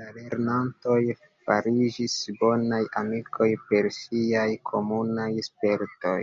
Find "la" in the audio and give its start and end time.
0.00-0.04